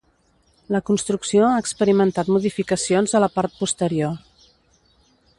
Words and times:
La 0.75 0.79
construcció 0.87 1.43
ha 1.49 1.59
experimentat 1.63 2.31
modificacions 2.37 3.13
a 3.19 3.21
la 3.25 3.29
part 3.35 3.57
posterior. 3.61 4.17